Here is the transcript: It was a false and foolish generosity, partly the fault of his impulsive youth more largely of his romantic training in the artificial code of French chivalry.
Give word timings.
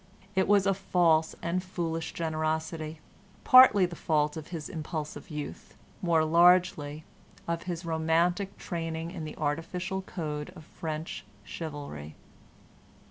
It 0.33 0.47
was 0.47 0.65
a 0.65 0.73
false 0.73 1.35
and 1.43 1.61
foolish 1.63 2.11
generosity, 2.13 2.99
partly 3.43 3.85
the 3.85 3.95
fault 3.95 4.35
of 4.35 4.47
his 4.47 4.67
impulsive 4.67 5.29
youth 5.29 5.75
more 6.01 6.25
largely 6.25 7.03
of 7.47 7.61
his 7.69 7.85
romantic 7.85 8.57
training 8.57 9.11
in 9.11 9.25
the 9.25 9.37
artificial 9.37 10.01
code 10.01 10.49
of 10.55 10.63
French 10.65 11.23
chivalry. 11.43 12.15